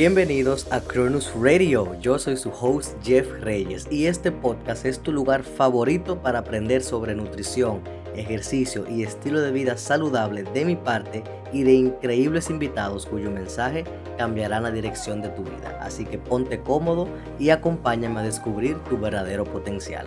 Bienvenidos 0.00 0.66
a 0.70 0.80
Cronus 0.80 1.30
Radio, 1.38 1.94
yo 2.00 2.18
soy 2.18 2.38
su 2.38 2.48
host 2.48 2.96
Jeff 3.04 3.30
Reyes 3.42 3.86
y 3.90 4.06
este 4.06 4.32
podcast 4.32 4.86
es 4.86 5.00
tu 5.00 5.12
lugar 5.12 5.42
favorito 5.42 6.22
para 6.22 6.38
aprender 6.38 6.82
sobre 6.82 7.14
nutrición, 7.14 7.82
ejercicio 8.16 8.86
y 8.88 9.02
estilo 9.02 9.42
de 9.42 9.52
vida 9.52 9.76
saludable 9.76 10.44
de 10.44 10.64
mi 10.64 10.74
parte 10.74 11.22
y 11.52 11.64
de 11.64 11.74
increíbles 11.74 12.48
invitados 12.48 13.04
cuyo 13.04 13.30
mensaje 13.30 13.84
cambiará 14.16 14.58
la 14.58 14.70
dirección 14.70 15.20
de 15.20 15.28
tu 15.28 15.42
vida. 15.42 15.78
Así 15.82 16.06
que 16.06 16.16
ponte 16.16 16.60
cómodo 16.60 17.06
y 17.38 17.50
acompáñame 17.50 18.20
a 18.20 18.22
descubrir 18.22 18.78
tu 18.84 18.96
verdadero 18.96 19.44
potencial. 19.44 20.06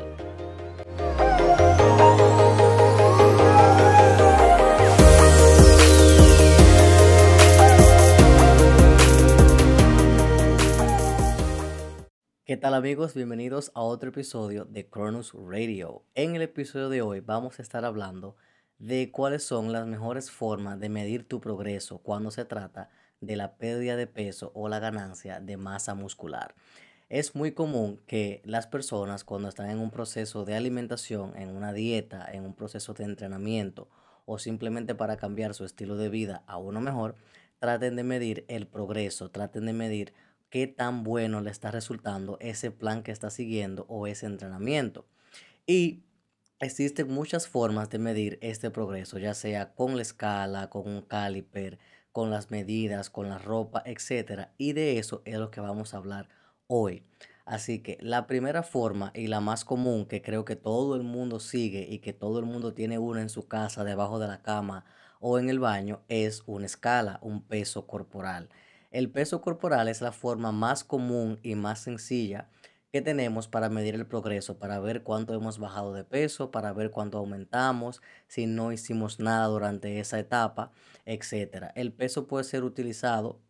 Tal 12.63 12.75
amigos? 12.75 13.13
Bienvenidos 13.13 13.73
a 13.75 13.81
otro 13.81 14.07
episodio 14.07 14.63
de 14.63 14.87
Cronus 14.87 15.33
Radio. 15.33 16.05
En 16.15 16.37
el 16.37 16.43
episodio 16.43 16.87
de 16.87 17.01
hoy 17.01 17.19
vamos 17.19 17.59
a 17.59 17.61
estar 17.61 17.83
hablando 17.83 18.37
de 18.79 19.11
cuáles 19.11 19.43
son 19.43 19.73
las 19.73 19.85
mejores 19.85 20.31
formas 20.31 20.79
de 20.79 20.87
medir 20.87 21.27
tu 21.27 21.41
progreso 21.41 21.97
cuando 21.97 22.31
se 22.31 22.45
trata 22.45 22.89
de 23.19 23.35
la 23.35 23.57
pérdida 23.57 23.97
de 23.97 24.07
peso 24.07 24.53
o 24.55 24.69
la 24.69 24.79
ganancia 24.79 25.41
de 25.41 25.57
masa 25.57 25.93
muscular. 25.93 26.55
Es 27.09 27.35
muy 27.35 27.51
común 27.51 27.99
que 28.07 28.41
las 28.45 28.65
personas 28.65 29.25
cuando 29.25 29.49
están 29.49 29.69
en 29.69 29.79
un 29.79 29.91
proceso 29.91 30.45
de 30.45 30.55
alimentación, 30.55 31.35
en 31.35 31.49
una 31.49 31.73
dieta, 31.73 32.25
en 32.31 32.45
un 32.45 32.53
proceso 32.53 32.93
de 32.93 33.03
entrenamiento 33.03 33.89
o 34.25 34.39
simplemente 34.39 34.95
para 34.95 35.17
cambiar 35.17 35.53
su 35.53 35.65
estilo 35.65 35.97
de 35.97 36.07
vida 36.07 36.43
a 36.47 36.55
uno 36.55 36.79
mejor, 36.79 37.15
traten 37.59 37.97
de 37.97 38.05
medir 38.05 38.45
el 38.47 38.67
progreso, 38.67 39.31
traten 39.31 39.65
de 39.65 39.73
medir 39.73 40.13
qué 40.53 40.67
tan 40.67 41.03
bueno 41.03 41.41
le 41.41 41.49
está 41.49 41.71
resultando 41.71 42.37
ese 42.39 42.69
plan 42.69 43.01
que 43.01 43.11
está 43.11 43.31
siguiendo 43.31 43.87
o 43.89 44.05
ese 44.05 44.27
entrenamiento. 44.27 45.07
Y 45.65 46.03
existen 46.59 47.11
muchas 47.11 47.47
formas 47.47 47.89
de 47.89 47.97
medir 47.97 48.37
este 48.39 48.69
progreso, 48.69 49.17
ya 49.17 49.33
sea 49.33 49.73
con 49.73 49.95
la 49.95 50.03
escala, 50.03 50.69
con 50.69 50.87
un 50.87 51.01
caliper, 51.01 51.79
con 52.11 52.29
las 52.29 52.51
medidas, 52.51 53.09
con 53.09 53.29
la 53.29 53.39
ropa, 53.39 53.81
etc. 53.87 54.49
Y 54.59 54.73
de 54.73 54.99
eso 54.99 55.23
es 55.25 55.39
lo 55.39 55.49
que 55.49 55.59
vamos 55.59 55.95
a 55.95 55.97
hablar 55.97 56.29
hoy. 56.67 57.03
Así 57.45 57.79
que 57.79 57.97
la 57.99 58.27
primera 58.27 58.61
forma 58.61 59.11
y 59.15 59.25
la 59.25 59.39
más 59.39 59.65
común 59.65 60.05
que 60.05 60.21
creo 60.21 60.45
que 60.45 60.55
todo 60.55 60.95
el 60.95 61.01
mundo 61.01 61.39
sigue 61.39 61.87
y 61.89 61.97
que 61.97 62.13
todo 62.13 62.37
el 62.37 62.45
mundo 62.45 62.75
tiene 62.75 62.99
una 62.99 63.23
en 63.23 63.29
su 63.29 63.47
casa, 63.47 63.83
debajo 63.83 64.19
de 64.19 64.27
la 64.27 64.43
cama 64.43 64.85
o 65.19 65.39
en 65.39 65.49
el 65.49 65.57
baño 65.57 66.03
es 66.09 66.43
una 66.45 66.67
escala, 66.67 67.17
un 67.23 67.41
peso 67.41 67.87
corporal. 67.87 68.49
El 68.93 69.09
peso 69.09 69.41
corporal 69.41 69.87
es 69.87 70.01
la 70.01 70.11
forma 70.11 70.51
más 70.51 70.83
común 70.83 71.39
y 71.41 71.55
más 71.55 71.79
sencilla 71.79 72.47
que 72.91 73.01
tenemos 73.01 73.47
para 73.47 73.67
medir 73.67 73.95
el 73.95 74.05
progreso, 74.05 74.59
para 74.59 74.79
ver 74.79 75.01
cuánto 75.01 75.33
hemos 75.33 75.57
bajado 75.57 75.93
de 75.93 76.03
peso, 76.03 76.51
para 76.51 76.73
ver 76.73 76.91
cuánto 76.91 77.17
aumentamos, 77.17 78.03
si 78.27 78.45
no 78.45 78.71
hicimos 78.71 79.19
nada 79.19 79.47
durante 79.47 79.99
esa 79.99 80.19
etapa, 80.19 80.71
etc. 81.07 81.71
El 81.73 81.91
peso 81.91 82.27
puede 82.27 82.43
ser 82.43 82.63
utilizado 82.63 83.41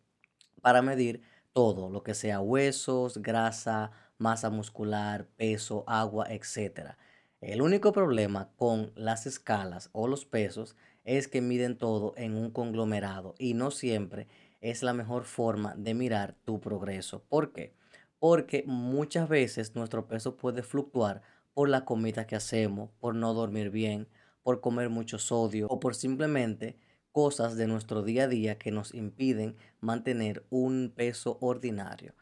para 0.62 0.80
medir 0.80 1.20
todo, 1.52 1.90
lo 1.90 2.02
que 2.02 2.14
sea 2.14 2.40
huesos, 2.40 3.18
grasa, 3.18 3.90
masa 4.16 4.48
muscular, 4.48 5.26
peso, 5.36 5.84
agua, 5.86 6.24
etc. 6.30 6.96
El 7.42 7.60
único 7.60 7.92
problema 7.92 8.48
con 8.56 8.92
las 8.94 9.26
escalas 9.26 9.90
o 9.92 10.08
los 10.08 10.24
pesos 10.24 10.74
es 11.04 11.28
que 11.28 11.42
miden 11.42 11.76
todo 11.76 12.14
en 12.16 12.34
un 12.34 12.50
conglomerado 12.50 13.34
y 13.38 13.52
no 13.52 13.70
siempre 13.70 14.26
es 14.64 14.82
la 14.82 14.94
mejor 14.94 15.24
forma 15.24 15.74
de 15.76 15.92
mirar 15.92 16.36
tu 16.46 16.58
progreso. 16.58 17.22
¿Por 17.28 17.52
qué? 17.52 17.74
Porque 18.18 18.64
muchas 18.66 19.28
veces 19.28 19.74
nuestro 19.74 20.08
peso 20.08 20.38
puede 20.38 20.62
fluctuar 20.62 21.20
por 21.52 21.68
la 21.68 21.84
comida 21.84 22.26
que 22.26 22.34
hacemos, 22.34 22.90
por 22.98 23.14
no 23.14 23.34
dormir 23.34 23.68
bien, 23.68 24.08
por 24.42 24.62
comer 24.62 24.88
mucho 24.88 25.18
sodio 25.18 25.66
o 25.68 25.80
por 25.80 25.94
simplemente 25.94 26.78
cosas 27.12 27.56
de 27.56 27.66
nuestro 27.66 28.02
día 28.02 28.24
a 28.24 28.28
día 28.28 28.58
que 28.58 28.70
nos 28.70 28.94
impiden 28.94 29.54
mantener 29.80 30.46
un 30.48 30.94
peso 30.96 31.36
ordinario 31.42 32.14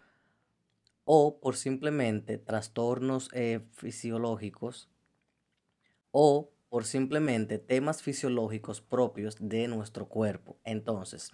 o 1.05 1.39
por 1.39 1.55
simplemente 1.55 2.39
trastornos 2.39 3.31
eh, 3.35 3.61
fisiológicos 3.71 4.91
o 6.11 6.51
por 6.69 6.87
simplemente 6.87 7.59
temas 7.59 8.03
fisiológicos 8.03 8.81
propios 8.81 9.37
de 9.39 9.69
nuestro 9.69 10.09
cuerpo. 10.09 10.57
Entonces, 10.65 11.33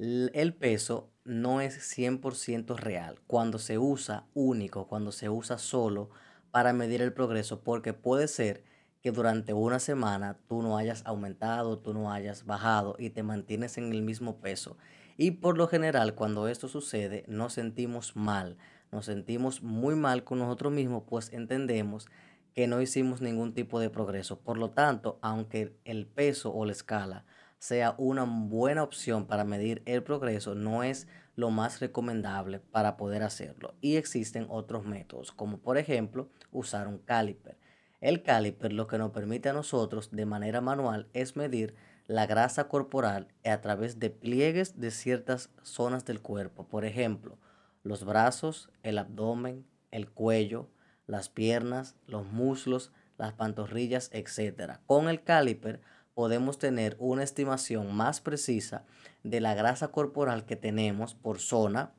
el 0.00 0.54
peso 0.54 1.10
no 1.24 1.60
es 1.60 1.78
100% 1.78 2.76
real 2.76 3.20
cuando 3.26 3.58
se 3.58 3.78
usa 3.78 4.26
único, 4.32 4.86
cuando 4.88 5.12
se 5.12 5.28
usa 5.28 5.58
solo 5.58 6.10
para 6.50 6.72
medir 6.72 7.02
el 7.02 7.12
progreso, 7.12 7.60
porque 7.62 7.92
puede 7.92 8.26
ser 8.26 8.64
que 9.02 9.12
durante 9.12 9.52
una 9.52 9.78
semana 9.78 10.38
tú 10.48 10.62
no 10.62 10.76
hayas 10.76 11.02
aumentado, 11.06 11.78
tú 11.78 11.94
no 11.94 12.12
hayas 12.12 12.44
bajado 12.46 12.96
y 12.98 13.10
te 13.10 13.22
mantienes 13.22 13.78
en 13.78 13.92
el 13.92 14.02
mismo 14.02 14.40
peso. 14.40 14.76
Y 15.16 15.32
por 15.32 15.58
lo 15.58 15.68
general 15.68 16.14
cuando 16.14 16.48
esto 16.48 16.68
sucede 16.68 17.24
nos 17.28 17.52
sentimos 17.52 18.16
mal, 18.16 18.56
nos 18.90 19.04
sentimos 19.04 19.62
muy 19.62 19.94
mal 19.94 20.24
con 20.24 20.38
nosotros 20.38 20.72
mismos, 20.72 21.04
pues 21.06 21.32
entendemos 21.32 22.08
que 22.54 22.66
no 22.66 22.80
hicimos 22.80 23.20
ningún 23.20 23.54
tipo 23.54 23.78
de 23.78 23.90
progreso. 23.90 24.40
Por 24.40 24.58
lo 24.58 24.70
tanto, 24.70 25.18
aunque 25.22 25.76
el 25.84 26.06
peso 26.06 26.52
o 26.52 26.64
la 26.64 26.72
escala 26.72 27.24
sea 27.60 27.94
una 27.98 28.24
buena 28.24 28.82
opción 28.82 29.26
para 29.26 29.44
medir 29.44 29.82
el 29.84 30.02
progreso, 30.02 30.54
no 30.54 30.82
es 30.82 31.06
lo 31.36 31.50
más 31.50 31.78
recomendable 31.78 32.58
para 32.58 32.96
poder 32.96 33.22
hacerlo. 33.22 33.74
Y 33.82 33.96
existen 33.96 34.46
otros 34.48 34.84
métodos, 34.86 35.30
como 35.30 35.58
por 35.58 35.76
ejemplo 35.76 36.30
usar 36.50 36.88
un 36.88 36.98
caliper. 36.98 37.58
El 38.00 38.22
caliper 38.22 38.72
lo 38.72 38.86
que 38.86 38.96
nos 38.96 39.10
permite 39.10 39.50
a 39.50 39.52
nosotros 39.52 40.10
de 40.10 40.24
manera 40.24 40.62
manual 40.62 41.08
es 41.12 41.36
medir 41.36 41.74
la 42.06 42.26
grasa 42.26 42.66
corporal 42.66 43.28
a 43.44 43.60
través 43.60 43.98
de 43.98 44.08
pliegues 44.08 44.80
de 44.80 44.90
ciertas 44.90 45.50
zonas 45.62 46.06
del 46.06 46.22
cuerpo. 46.22 46.66
Por 46.66 46.86
ejemplo, 46.86 47.38
los 47.82 48.04
brazos, 48.04 48.70
el 48.82 48.96
abdomen, 48.96 49.66
el 49.90 50.10
cuello, 50.10 50.70
las 51.06 51.28
piernas, 51.28 51.94
los 52.06 52.24
muslos, 52.24 52.90
las 53.18 53.34
pantorrillas, 53.34 54.10
etc. 54.14 54.78
Con 54.86 55.10
el 55.10 55.22
caliper 55.22 55.82
podemos 56.14 56.58
tener 56.58 56.96
una 56.98 57.22
estimación 57.22 57.94
más 57.94 58.20
precisa 58.20 58.84
de 59.22 59.40
la 59.40 59.54
grasa 59.54 59.88
corporal 59.88 60.44
que 60.44 60.56
tenemos 60.56 61.14
por 61.14 61.38
zona 61.38 61.94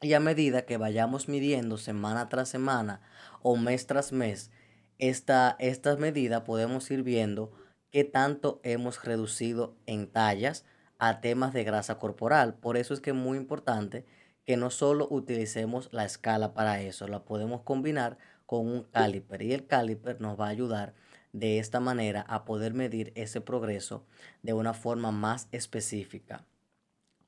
y 0.00 0.12
a 0.12 0.20
medida 0.20 0.64
que 0.64 0.76
vayamos 0.76 1.28
midiendo 1.28 1.76
semana 1.76 2.28
tras 2.28 2.48
semana 2.48 3.00
o 3.42 3.56
mes 3.56 3.86
tras 3.86 4.12
mes, 4.12 4.50
esta, 4.98 5.56
medida 5.98 6.44
podemos 6.44 6.90
ir 6.90 7.02
viendo 7.02 7.52
qué 7.90 8.04
tanto 8.04 8.60
hemos 8.62 9.02
reducido 9.04 9.76
en 9.86 10.10
tallas 10.10 10.64
a 10.98 11.20
temas 11.20 11.52
de 11.52 11.64
grasa 11.64 11.98
corporal. 11.98 12.54
Por 12.54 12.76
eso 12.76 12.94
es 12.94 13.00
que 13.00 13.10
es 13.10 13.16
muy 13.16 13.38
importante 13.38 14.04
que 14.44 14.56
no 14.56 14.70
solo 14.70 15.06
utilicemos 15.10 15.88
la 15.92 16.04
escala 16.04 16.54
para 16.54 16.80
eso, 16.80 17.06
la 17.06 17.24
podemos 17.24 17.62
combinar 17.62 18.18
con 18.46 18.66
un 18.66 18.84
caliper 18.84 19.42
y 19.42 19.52
el 19.52 19.66
caliper 19.66 20.20
nos 20.20 20.38
va 20.40 20.46
a 20.46 20.50
ayudar 20.50 20.94
de 21.32 21.58
esta 21.58 21.80
manera 21.80 22.22
a 22.28 22.44
poder 22.44 22.74
medir 22.74 23.12
ese 23.14 23.40
progreso 23.40 24.04
de 24.42 24.52
una 24.52 24.74
forma 24.74 25.10
más 25.10 25.48
específica. 25.52 26.46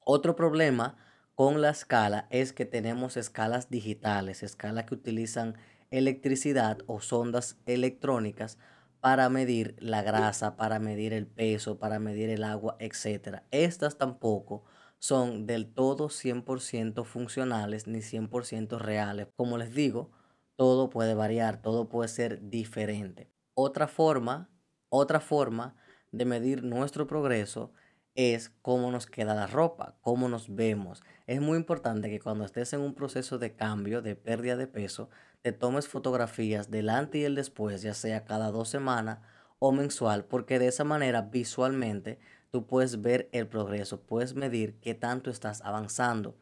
Otro 0.04 0.36
problema 0.36 0.96
con 1.34 1.60
la 1.62 1.70
escala 1.70 2.26
es 2.30 2.52
que 2.52 2.66
tenemos 2.66 3.16
escalas 3.16 3.70
digitales, 3.70 4.42
escalas 4.42 4.84
que 4.84 4.94
utilizan 4.94 5.56
electricidad 5.90 6.78
o 6.86 7.00
sondas 7.00 7.58
electrónicas 7.66 8.58
para 9.00 9.28
medir 9.30 9.76
la 9.78 10.02
grasa, 10.02 10.56
para 10.56 10.78
medir 10.78 11.12
el 11.12 11.26
peso, 11.26 11.78
para 11.78 11.98
medir 11.98 12.28
el 12.28 12.44
agua, 12.44 12.76
etc. 12.78 13.42
Estas 13.50 13.96
tampoco 13.96 14.64
son 14.98 15.46
del 15.46 15.72
todo 15.72 16.10
100% 16.10 17.04
funcionales 17.04 17.86
ni 17.86 18.00
100% 18.00 18.78
reales. 18.78 19.28
Como 19.36 19.56
les 19.56 19.74
digo, 19.74 20.10
todo 20.56 20.90
puede 20.90 21.14
variar, 21.14 21.62
todo 21.62 21.88
puede 21.88 22.08
ser 22.08 22.50
diferente. 22.50 23.30
Otra 23.62 23.88
forma, 23.88 24.48
otra 24.88 25.20
forma 25.20 25.76
de 26.12 26.24
medir 26.24 26.64
nuestro 26.64 27.06
progreso 27.06 27.74
es 28.14 28.48
cómo 28.62 28.90
nos 28.90 29.06
queda 29.06 29.34
la 29.34 29.46
ropa, 29.46 29.98
cómo 30.00 30.30
nos 30.30 30.54
vemos. 30.54 31.02
Es 31.26 31.42
muy 31.42 31.58
importante 31.58 32.08
que 32.08 32.20
cuando 32.20 32.46
estés 32.46 32.72
en 32.72 32.80
un 32.80 32.94
proceso 32.94 33.36
de 33.36 33.54
cambio, 33.54 34.00
de 34.00 34.16
pérdida 34.16 34.56
de 34.56 34.66
peso, 34.66 35.10
te 35.42 35.52
tomes 35.52 35.88
fotografías 35.88 36.70
del 36.70 36.88
antes 36.88 37.20
y 37.20 37.24
el 37.26 37.34
después, 37.34 37.82
ya 37.82 37.92
sea 37.92 38.24
cada 38.24 38.50
dos 38.50 38.70
semanas 38.70 39.18
o 39.58 39.72
mensual, 39.72 40.24
porque 40.24 40.58
de 40.58 40.68
esa 40.68 40.84
manera 40.84 41.20
visualmente 41.20 42.18
tú 42.50 42.66
puedes 42.66 43.02
ver 43.02 43.28
el 43.32 43.46
progreso, 43.46 44.00
puedes 44.00 44.34
medir 44.34 44.80
qué 44.80 44.94
tanto 44.94 45.28
estás 45.28 45.60
avanzando. 45.60 46.34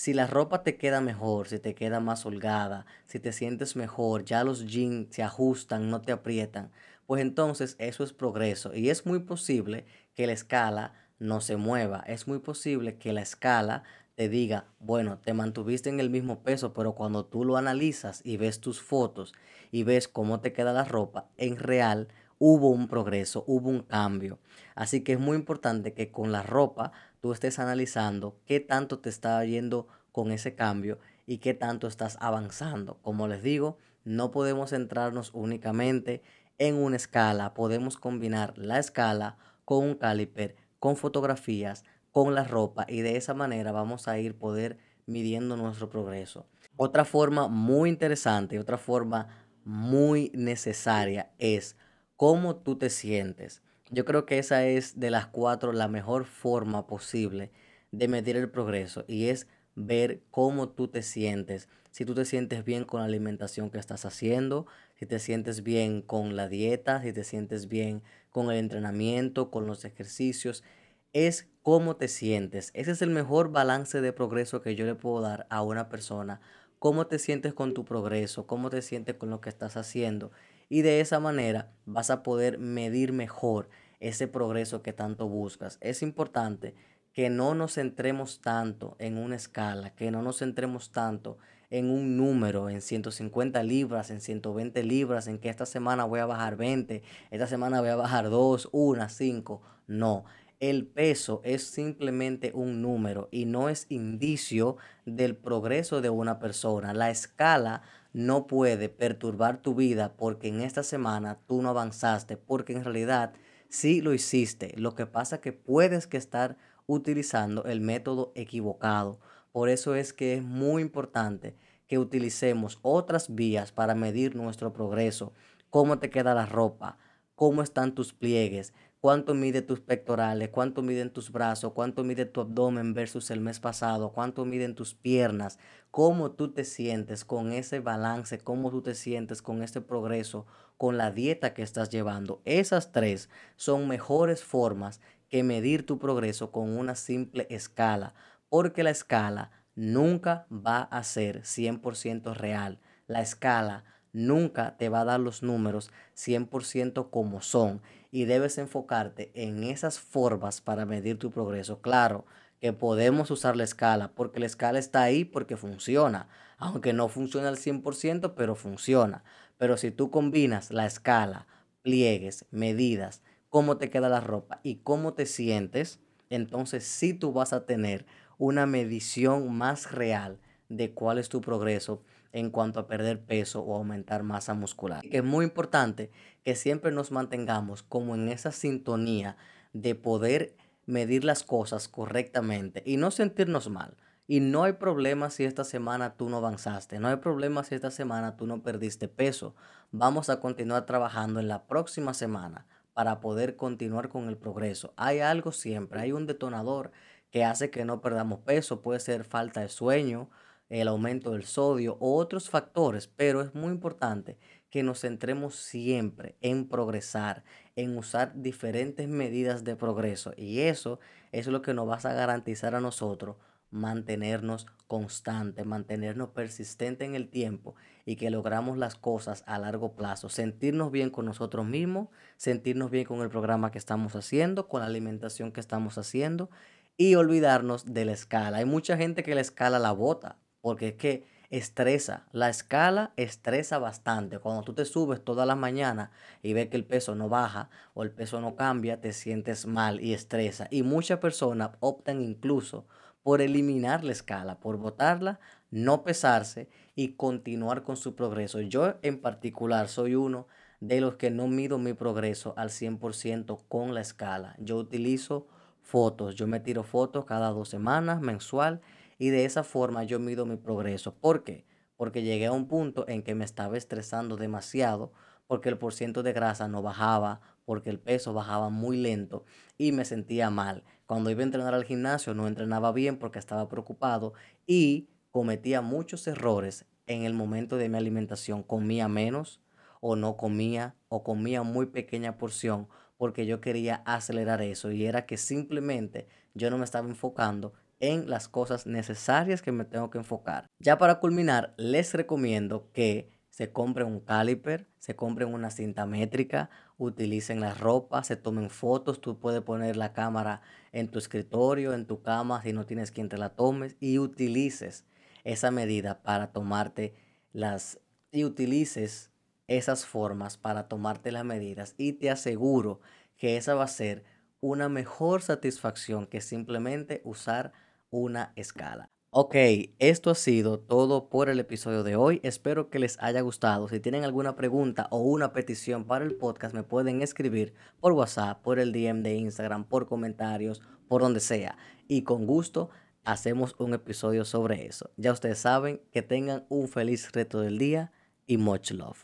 Si 0.00 0.14
la 0.14 0.28
ropa 0.28 0.62
te 0.62 0.76
queda 0.76 1.00
mejor, 1.00 1.48
si 1.48 1.58
te 1.58 1.74
queda 1.74 1.98
más 1.98 2.24
holgada, 2.24 2.86
si 3.06 3.18
te 3.18 3.32
sientes 3.32 3.74
mejor, 3.74 4.24
ya 4.24 4.44
los 4.44 4.64
jeans 4.64 5.08
se 5.12 5.24
ajustan, 5.24 5.90
no 5.90 6.00
te 6.02 6.12
aprietan, 6.12 6.70
pues 7.04 7.20
entonces 7.20 7.74
eso 7.80 8.04
es 8.04 8.12
progreso. 8.12 8.72
Y 8.72 8.90
es 8.90 9.06
muy 9.06 9.18
posible 9.18 9.86
que 10.14 10.28
la 10.28 10.34
escala 10.34 10.92
no 11.18 11.40
se 11.40 11.56
mueva. 11.56 12.04
Es 12.06 12.28
muy 12.28 12.38
posible 12.38 12.96
que 12.96 13.12
la 13.12 13.22
escala 13.22 13.82
te 14.14 14.28
diga, 14.28 14.66
bueno, 14.78 15.18
te 15.18 15.34
mantuviste 15.34 15.90
en 15.90 15.98
el 15.98 16.10
mismo 16.10 16.44
peso, 16.44 16.72
pero 16.72 16.94
cuando 16.94 17.24
tú 17.24 17.44
lo 17.44 17.56
analizas 17.56 18.20
y 18.22 18.36
ves 18.36 18.60
tus 18.60 18.80
fotos 18.80 19.34
y 19.72 19.82
ves 19.82 20.06
cómo 20.06 20.38
te 20.38 20.52
queda 20.52 20.72
la 20.72 20.84
ropa, 20.84 21.26
en 21.36 21.56
real 21.56 22.06
hubo 22.38 22.70
un 22.70 22.88
progreso, 22.88 23.44
hubo 23.46 23.68
un 23.68 23.82
cambio. 23.82 24.38
Así 24.74 25.02
que 25.02 25.14
es 25.14 25.20
muy 25.20 25.36
importante 25.36 25.92
que 25.92 26.10
con 26.10 26.32
la 26.32 26.42
ropa 26.42 26.92
tú 27.20 27.32
estés 27.32 27.58
analizando 27.58 28.38
qué 28.46 28.60
tanto 28.60 29.00
te 29.00 29.08
está 29.08 29.44
yendo 29.44 29.88
con 30.12 30.30
ese 30.30 30.54
cambio 30.54 30.98
y 31.26 31.38
qué 31.38 31.54
tanto 31.54 31.86
estás 31.86 32.16
avanzando. 32.20 32.98
Como 33.02 33.28
les 33.28 33.42
digo, 33.42 33.78
no 34.04 34.30
podemos 34.30 34.70
centrarnos 34.70 35.30
únicamente 35.34 36.22
en 36.58 36.76
una 36.76 36.96
escala, 36.96 37.54
podemos 37.54 37.96
combinar 37.96 38.56
la 38.56 38.78
escala 38.78 39.36
con 39.64 39.84
un 39.84 39.94
caliper, 39.94 40.56
con 40.78 40.96
fotografías, 40.96 41.84
con 42.10 42.34
la 42.34 42.44
ropa 42.44 42.86
y 42.88 43.02
de 43.02 43.16
esa 43.16 43.34
manera 43.34 43.70
vamos 43.70 44.08
a 44.08 44.18
ir 44.18 44.36
poder 44.36 44.78
midiendo 45.06 45.56
nuestro 45.56 45.88
progreso. 45.88 46.46
Otra 46.76 47.04
forma 47.04 47.48
muy 47.48 47.90
interesante, 47.90 48.58
otra 48.58 48.78
forma 48.78 49.28
muy 49.64 50.30
necesaria 50.34 51.30
es 51.38 51.76
cómo 52.18 52.56
tú 52.56 52.76
te 52.76 52.90
sientes. 52.90 53.62
Yo 53.90 54.04
creo 54.04 54.26
que 54.26 54.38
esa 54.38 54.66
es 54.66 54.98
de 54.98 55.08
las 55.08 55.28
cuatro 55.28 55.72
la 55.72 55.86
mejor 55.86 56.24
forma 56.24 56.88
posible 56.88 57.52
de 57.92 58.08
medir 58.08 58.36
el 58.36 58.50
progreso 58.50 59.04
y 59.06 59.28
es 59.28 59.46
ver 59.76 60.20
cómo 60.32 60.68
tú 60.68 60.88
te 60.88 61.02
sientes. 61.02 61.68
Si 61.92 62.04
tú 62.04 62.16
te 62.16 62.24
sientes 62.24 62.64
bien 62.64 62.84
con 62.84 62.98
la 62.98 63.06
alimentación 63.06 63.70
que 63.70 63.78
estás 63.78 64.04
haciendo, 64.04 64.66
si 64.96 65.06
te 65.06 65.20
sientes 65.20 65.62
bien 65.62 66.02
con 66.02 66.34
la 66.34 66.48
dieta, 66.48 67.00
si 67.02 67.12
te 67.12 67.22
sientes 67.22 67.68
bien 67.68 68.02
con 68.30 68.50
el 68.50 68.58
entrenamiento, 68.58 69.52
con 69.52 69.68
los 69.68 69.84
ejercicios, 69.84 70.64
es 71.12 71.48
cómo 71.62 71.94
te 71.94 72.08
sientes. 72.08 72.72
Ese 72.74 72.90
es 72.90 73.00
el 73.00 73.10
mejor 73.10 73.52
balance 73.52 74.00
de 74.00 74.12
progreso 74.12 74.60
que 74.60 74.74
yo 74.74 74.86
le 74.86 74.96
puedo 74.96 75.20
dar 75.20 75.46
a 75.50 75.62
una 75.62 75.88
persona. 75.88 76.40
Cómo 76.80 77.06
te 77.06 77.20
sientes 77.20 77.54
con 77.54 77.74
tu 77.74 77.84
progreso, 77.84 78.48
cómo 78.48 78.70
te 78.70 78.82
sientes 78.82 79.14
con 79.14 79.30
lo 79.30 79.40
que 79.40 79.50
estás 79.50 79.76
haciendo. 79.76 80.32
Y 80.68 80.82
de 80.82 81.00
esa 81.00 81.20
manera 81.20 81.72
vas 81.86 82.10
a 82.10 82.22
poder 82.22 82.58
medir 82.58 83.12
mejor 83.12 83.68
ese 84.00 84.28
progreso 84.28 84.82
que 84.82 84.92
tanto 84.92 85.28
buscas. 85.28 85.78
Es 85.80 86.02
importante 86.02 86.74
que 87.12 87.30
no 87.30 87.54
nos 87.54 87.74
centremos 87.74 88.40
tanto 88.40 88.94
en 88.98 89.18
una 89.18 89.36
escala, 89.36 89.90
que 89.94 90.10
no 90.10 90.22
nos 90.22 90.38
centremos 90.38 90.92
tanto 90.92 91.38
en 91.70 91.90
un 91.90 92.16
número, 92.16 92.70
en 92.70 92.80
150 92.80 93.62
libras, 93.62 94.10
en 94.10 94.20
120 94.20 94.82
libras, 94.84 95.26
en 95.26 95.38
que 95.38 95.48
esta 95.48 95.66
semana 95.66 96.04
voy 96.04 96.20
a 96.20 96.26
bajar 96.26 96.56
20, 96.56 97.02
esta 97.30 97.46
semana 97.46 97.80
voy 97.80 97.90
a 97.90 97.96
bajar 97.96 98.30
2, 98.30 98.70
1, 98.72 99.08
5. 99.08 99.62
No, 99.86 100.24
el 100.60 100.86
peso 100.86 101.40
es 101.44 101.64
simplemente 101.64 102.52
un 102.54 102.82
número 102.82 103.28
y 103.30 103.44
no 103.44 103.68
es 103.68 103.86
indicio 103.88 104.76
del 105.04 105.36
progreso 105.36 106.00
de 106.00 106.10
una 106.10 106.38
persona. 106.38 106.94
La 106.94 107.10
escala 107.10 107.82
no 108.18 108.48
puede 108.48 108.88
perturbar 108.88 109.62
tu 109.62 109.76
vida 109.76 110.16
porque 110.16 110.48
en 110.48 110.60
esta 110.60 110.82
semana 110.82 111.38
tú 111.46 111.62
no 111.62 111.68
avanzaste, 111.68 112.36
porque 112.36 112.72
en 112.72 112.82
realidad 112.82 113.32
sí 113.68 114.00
lo 114.00 114.12
hiciste. 114.12 114.74
Lo 114.76 114.96
que 114.96 115.06
pasa 115.06 115.36
es 115.36 115.40
que 115.40 115.52
puedes 115.52 116.08
que 116.08 116.16
estar 116.16 116.56
utilizando 116.88 117.62
el 117.66 117.80
método 117.80 118.32
equivocado. 118.34 119.20
Por 119.52 119.68
eso 119.68 119.94
es 119.94 120.12
que 120.12 120.34
es 120.34 120.42
muy 120.42 120.82
importante 120.82 121.54
que 121.86 122.00
utilicemos 122.00 122.80
otras 122.82 123.36
vías 123.36 123.70
para 123.70 123.94
medir 123.94 124.34
nuestro 124.34 124.72
progreso. 124.72 125.32
Cómo 125.70 126.00
te 126.00 126.10
queda 126.10 126.34
la 126.34 126.44
ropa, 126.44 126.98
cómo 127.38 127.62
están 127.62 127.94
tus 127.94 128.12
pliegues, 128.12 128.74
cuánto 129.00 129.32
mide 129.32 129.62
tus 129.62 129.78
pectorales, 129.78 130.48
cuánto 130.48 130.82
miden 130.82 131.12
tus 131.12 131.30
brazos, 131.30 131.72
cuánto 131.72 132.02
mide 132.02 132.24
tu 132.24 132.40
abdomen 132.40 132.94
versus 132.94 133.30
el 133.30 133.40
mes 133.40 133.60
pasado, 133.60 134.12
cuánto 134.12 134.44
miden 134.44 134.74
tus 134.74 134.96
piernas, 134.96 135.60
cómo 135.92 136.32
tú 136.32 136.52
te 136.52 136.64
sientes 136.64 137.24
con 137.24 137.52
ese 137.52 137.78
balance, 137.78 138.38
cómo 138.38 138.72
tú 138.72 138.82
te 138.82 138.96
sientes 138.96 139.40
con 139.40 139.62
este 139.62 139.80
progreso, 139.80 140.46
con 140.76 140.98
la 140.98 141.12
dieta 141.12 141.54
que 141.54 141.62
estás 141.62 141.90
llevando. 141.90 142.42
Esas 142.44 142.90
tres 142.90 143.30
son 143.54 143.86
mejores 143.86 144.42
formas 144.42 145.00
que 145.28 145.44
medir 145.44 145.86
tu 145.86 146.00
progreso 146.00 146.50
con 146.50 146.76
una 146.76 146.96
simple 146.96 147.46
escala, 147.50 148.14
porque 148.48 148.82
la 148.82 148.90
escala 148.90 149.52
nunca 149.76 150.48
va 150.50 150.80
a 150.80 151.04
ser 151.04 151.42
100% 151.42 152.34
real. 152.34 152.80
La 153.06 153.20
escala 153.20 153.84
nunca 154.12 154.76
te 154.76 154.88
va 154.88 155.00
a 155.00 155.04
dar 155.04 155.20
los 155.20 155.42
números 155.42 155.90
100% 156.14 157.10
como 157.10 157.40
son 157.40 157.80
y 158.10 158.24
debes 158.24 158.58
enfocarte 158.58 159.30
en 159.34 159.64
esas 159.64 159.98
formas 159.98 160.60
para 160.60 160.86
medir 160.86 161.18
tu 161.18 161.30
progreso. 161.30 161.80
Claro 161.80 162.24
que 162.60 162.72
podemos 162.72 163.30
usar 163.30 163.56
la 163.56 163.64
escala 163.64 164.12
porque 164.14 164.40
la 164.40 164.46
escala 164.46 164.78
está 164.78 165.02
ahí 165.02 165.24
porque 165.24 165.56
funciona, 165.56 166.28
aunque 166.56 166.92
no 166.92 167.08
funciona 167.08 167.48
al 167.48 167.56
100%, 167.56 168.34
pero 168.34 168.54
funciona. 168.54 169.24
Pero 169.58 169.76
si 169.76 169.90
tú 169.90 170.10
combinas 170.10 170.70
la 170.70 170.86
escala, 170.86 171.46
pliegues, 171.82 172.46
medidas, 172.50 173.22
cómo 173.48 173.76
te 173.76 173.90
queda 173.90 174.08
la 174.08 174.20
ropa 174.20 174.60
y 174.62 174.76
cómo 174.76 175.14
te 175.14 175.26
sientes, 175.26 176.00
entonces 176.30 176.84
sí 176.84 177.14
tú 177.14 177.32
vas 177.32 177.52
a 177.52 177.66
tener 177.66 178.06
una 178.38 178.66
medición 178.66 179.52
más 179.56 179.92
real 179.92 180.38
de 180.68 180.92
cuál 180.92 181.18
es 181.18 181.28
tu 181.28 181.40
progreso 181.40 182.02
en 182.32 182.50
cuanto 182.50 182.80
a 182.80 182.86
perder 182.86 183.24
peso 183.24 183.60
o 183.62 183.74
aumentar 183.76 184.22
masa 184.22 184.54
muscular. 184.54 185.02
Es 185.10 185.24
muy 185.24 185.44
importante 185.44 186.10
que 186.44 186.54
siempre 186.54 186.92
nos 186.92 187.10
mantengamos 187.10 187.82
como 187.82 188.14
en 188.14 188.28
esa 188.28 188.52
sintonía 188.52 189.36
de 189.72 189.94
poder 189.94 190.56
medir 190.86 191.24
las 191.24 191.42
cosas 191.42 191.88
correctamente 191.88 192.82
y 192.86 192.96
no 192.96 193.10
sentirnos 193.10 193.68
mal. 193.68 193.96
Y 194.26 194.40
no 194.40 194.64
hay 194.64 194.74
problema 194.74 195.30
si 195.30 195.44
esta 195.44 195.64
semana 195.64 196.14
tú 196.14 196.28
no 196.28 196.36
avanzaste, 196.36 196.98
no 196.98 197.08
hay 197.08 197.16
problema 197.16 197.64
si 197.64 197.74
esta 197.74 197.90
semana 197.90 198.36
tú 198.36 198.46
no 198.46 198.62
perdiste 198.62 199.08
peso. 199.08 199.54
Vamos 199.90 200.28
a 200.28 200.40
continuar 200.40 200.84
trabajando 200.84 201.40
en 201.40 201.48
la 201.48 201.66
próxima 201.66 202.12
semana 202.12 202.66
para 202.92 203.20
poder 203.20 203.56
continuar 203.56 204.10
con 204.10 204.28
el 204.28 204.36
progreso. 204.36 204.92
Hay 204.96 205.20
algo 205.20 205.52
siempre, 205.52 206.00
hay 206.00 206.12
un 206.12 206.26
detonador 206.26 206.90
que 207.30 207.44
hace 207.44 207.70
que 207.70 207.84
no 207.84 208.00
perdamos 208.00 208.40
peso, 208.40 208.82
puede 208.82 209.00
ser 209.00 209.24
falta 209.24 209.60
de 209.60 209.68
sueño, 209.68 210.28
el 210.68 210.88
aumento 210.88 211.32
del 211.32 211.44
sodio 211.44 211.96
o 212.00 212.16
otros 212.16 212.50
factores, 212.50 213.06
pero 213.06 213.40
es 213.40 213.54
muy 213.54 213.70
importante 213.70 214.38
que 214.70 214.82
nos 214.82 215.00
centremos 215.00 215.56
siempre 215.56 216.36
en 216.40 216.68
progresar, 216.68 217.44
en 217.76 217.96
usar 217.96 218.32
diferentes 218.34 219.08
medidas 219.08 219.64
de 219.64 219.76
progreso 219.76 220.32
y 220.36 220.60
eso 220.60 221.00
es 221.32 221.46
lo 221.46 221.62
que 221.62 221.74
nos 221.74 221.88
va 221.88 221.96
a 221.96 222.14
garantizar 222.14 222.74
a 222.74 222.80
nosotros 222.80 223.36
mantenernos 223.70 224.66
constante, 224.86 225.64
mantenernos 225.64 226.30
persistente 226.30 227.04
en 227.04 227.14
el 227.14 227.28
tiempo 227.28 227.74
y 228.06 228.16
que 228.16 228.30
logramos 228.30 228.78
las 228.78 228.94
cosas 228.94 229.44
a 229.46 229.58
largo 229.58 229.94
plazo, 229.94 230.30
sentirnos 230.30 230.90
bien 230.90 231.10
con 231.10 231.26
nosotros 231.26 231.66
mismos, 231.66 232.08
sentirnos 232.36 232.90
bien 232.90 233.04
con 233.04 233.20
el 233.20 233.28
programa 233.28 233.70
que 233.70 233.78
estamos 233.78 234.16
haciendo, 234.16 234.68
con 234.68 234.80
la 234.80 234.86
alimentación 234.86 235.52
que 235.52 235.60
estamos 235.60 235.98
haciendo 235.98 236.50
y 236.96 237.14
olvidarnos 237.14 237.92
de 237.92 238.06
la 238.06 238.12
escala. 238.12 238.58
Hay 238.58 238.64
mucha 238.64 238.96
gente 238.96 239.22
que 239.22 239.34
la 239.34 239.42
escala 239.42 239.78
la 239.78 239.92
bota, 239.92 240.38
porque 240.68 240.88
es 240.88 240.94
que 240.96 241.24
estresa. 241.48 242.26
La 242.30 242.50
escala 242.50 243.14
estresa 243.16 243.78
bastante. 243.78 244.38
Cuando 244.38 244.64
tú 244.64 244.74
te 244.74 244.84
subes 244.84 245.24
todas 245.24 245.46
las 245.46 245.56
mañanas 245.56 246.10
y 246.42 246.52
ves 246.52 246.68
que 246.68 246.76
el 246.76 246.84
peso 246.84 247.14
no 247.14 247.30
baja 247.30 247.70
o 247.94 248.02
el 248.02 248.10
peso 248.10 248.42
no 248.42 248.54
cambia, 248.54 249.00
te 249.00 249.14
sientes 249.14 249.64
mal 249.64 249.98
y 250.02 250.12
estresa. 250.12 250.68
Y 250.70 250.82
muchas 250.82 251.20
personas 251.20 251.70
optan 251.80 252.20
incluso 252.20 252.86
por 253.22 253.40
eliminar 253.40 254.04
la 254.04 254.12
escala, 254.12 254.60
por 254.60 254.76
botarla, 254.76 255.40
no 255.70 256.04
pesarse 256.04 256.68
y 256.94 257.14
continuar 257.14 257.82
con 257.82 257.96
su 257.96 258.14
progreso. 258.14 258.60
Yo 258.60 258.96
en 259.00 259.22
particular 259.22 259.88
soy 259.88 260.16
uno 260.16 260.48
de 260.80 261.00
los 261.00 261.14
que 261.14 261.30
no 261.30 261.48
mido 261.48 261.78
mi 261.78 261.94
progreso 261.94 262.52
al 262.58 262.68
100% 262.68 263.58
con 263.68 263.94
la 263.94 264.02
escala. 264.02 264.54
Yo 264.58 264.76
utilizo 264.76 265.46
fotos, 265.80 266.34
yo 266.34 266.46
me 266.46 266.60
tiro 266.60 266.82
fotos 266.82 267.24
cada 267.24 267.48
dos 267.52 267.70
semanas, 267.70 268.20
mensual, 268.20 268.82
y 269.18 269.30
de 269.30 269.44
esa 269.44 269.64
forma 269.64 270.04
yo 270.04 270.18
mido 270.18 270.46
mi 270.46 270.56
progreso. 270.56 271.14
¿Por 271.14 271.44
qué? 271.44 271.66
Porque 271.96 272.22
llegué 272.22 272.46
a 272.46 272.52
un 272.52 272.68
punto 272.68 273.06
en 273.08 273.22
que 273.22 273.34
me 273.34 273.44
estaba 273.44 273.76
estresando 273.76 274.36
demasiado, 274.36 275.12
porque 275.46 275.68
el 275.68 275.78
porciento 275.78 276.22
de 276.22 276.32
grasa 276.32 276.68
no 276.68 276.82
bajaba, 276.82 277.40
porque 277.64 277.90
el 277.90 277.98
peso 277.98 278.32
bajaba 278.32 278.70
muy 278.70 278.96
lento 278.96 279.44
y 279.76 279.92
me 279.92 280.04
sentía 280.04 280.48
mal. 280.50 280.84
Cuando 281.06 281.30
iba 281.30 281.40
a 281.40 281.44
entrenar 281.44 281.74
al 281.74 281.84
gimnasio 281.84 282.34
no 282.34 282.46
entrenaba 282.46 282.92
bien 282.92 283.18
porque 283.18 283.38
estaba 283.38 283.68
preocupado 283.68 284.32
y 284.66 285.08
cometía 285.30 285.80
muchos 285.82 286.26
errores 286.26 286.86
en 287.06 287.24
el 287.24 287.34
momento 287.34 287.76
de 287.76 287.88
mi 287.88 287.98
alimentación. 287.98 288.62
Comía 288.62 289.08
menos 289.08 289.60
o 290.00 290.16
no 290.16 290.36
comía 290.36 290.94
o 291.08 291.22
comía 291.22 291.62
muy 291.62 291.86
pequeña 291.86 292.38
porción 292.38 292.88
porque 293.16 293.46
yo 293.46 293.60
quería 293.60 293.96
acelerar 294.06 294.62
eso 294.62 294.92
y 294.92 295.04
era 295.04 295.26
que 295.26 295.36
simplemente 295.36 296.28
yo 296.54 296.70
no 296.70 296.78
me 296.78 296.84
estaba 296.84 297.08
enfocando 297.08 297.72
en 298.00 298.28
las 298.30 298.48
cosas 298.48 298.86
necesarias 298.86 299.62
que 299.62 299.72
me 299.72 299.84
tengo 299.84 300.10
que 300.10 300.18
enfocar. 300.18 300.66
Ya 300.78 300.98
para 300.98 301.20
culminar, 301.20 301.74
les 301.76 302.14
recomiendo 302.14 302.90
que 302.92 303.30
se 303.58 303.72
compren 303.72 304.06
un 304.06 304.20
caliper, 304.20 304.86
se 305.00 305.16
compren 305.16 305.52
una 305.52 305.70
cinta 305.70 306.06
métrica, 306.06 306.70
utilicen 306.96 307.60
la 307.60 307.74
ropa, 307.74 308.22
se 308.22 308.36
tomen 308.36 308.70
fotos, 308.70 309.20
tú 309.20 309.40
puedes 309.40 309.62
poner 309.62 309.96
la 309.96 310.12
cámara 310.12 310.60
en 310.92 311.08
tu 311.08 311.18
escritorio, 311.18 311.92
en 311.92 312.06
tu 312.06 312.22
cama, 312.22 312.62
si 312.62 312.72
no 312.72 312.86
tienes 312.86 313.10
quien 313.10 313.28
te 313.28 313.36
la 313.36 313.56
tomes, 313.56 313.96
y 313.98 314.18
utilices 314.20 315.06
esa 315.42 315.72
medida 315.72 316.22
para 316.22 316.52
tomarte 316.52 317.16
las, 317.52 318.00
y 318.30 318.44
utilices 318.44 319.32
esas 319.66 320.06
formas 320.06 320.56
para 320.56 320.86
tomarte 320.86 321.32
las 321.32 321.44
medidas, 321.44 321.94
y 321.98 322.12
te 322.12 322.30
aseguro 322.30 323.00
que 323.36 323.56
esa 323.56 323.74
va 323.74 323.84
a 323.84 323.88
ser 323.88 324.22
una 324.60 324.88
mejor 324.88 325.42
satisfacción 325.42 326.26
que 326.26 326.40
simplemente 326.40 327.22
usar 327.24 327.72
una 328.10 328.52
escala. 328.56 329.10
Ok, 329.30 329.54
esto 329.98 330.30
ha 330.30 330.34
sido 330.34 330.78
todo 330.78 331.28
por 331.28 331.50
el 331.50 331.60
episodio 331.60 332.02
de 332.02 332.16
hoy. 332.16 332.40
Espero 332.42 332.88
que 332.88 332.98
les 332.98 333.18
haya 333.20 333.42
gustado. 333.42 333.86
Si 333.88 334.00
tienen 334.00 334.24
alguna 334.24 334.56
pregunta 334.56 335.06
o 335.10 335.18
una 335.18 335.52
petición 335.52 336.06
para 336.06 336.24
el 336.24 336.34
podcast, 336.34 336.74
me 336.74 336.82
pueden 336.82 337.20
escribir 337.20 337.74
por 338.00 338.12
WhatsApp, 338.12 338.62
por 338.62 338.78
el 338.78 338.90
DM 338.90 339.22
de 339.22 339.34
Instagram, 339.34 339.84
por 339.84 340.06
comentarios, 340.06 340.80
por 341.08 341.20
donde 341.20 341.40
sea. 341.40 341.76
Y 342.08 342.22
con 342.22 342.46
gusto 342.46 342.88
hacemos 343.22 343.74
un 343.78 343.92
episodio 343.92 344.46
sobre 344.46 344.86
eso. 344.86 345.10
Ya 345.18 345.32
ustedes 345.32 345.58
saben 345.58 346.00
que 346.10 346.22
tengan 346.22 346.64
un 346.70 346.88
feliz 346.88 347.30
reto 347.32 347.60
del 347.60 347.76
día 347.76 348.12
y 348.46 348.56
much 348.56 348.92
love. 348.92 349.22